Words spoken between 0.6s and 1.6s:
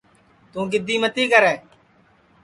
گیدی متی کرے